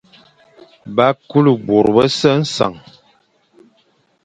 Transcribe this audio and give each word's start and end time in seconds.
Ba 0.95 1.07
kule 1.27 1.51
bo 1.65 1.77
bese 1.95 2.31
nseñ, 2.41 2.73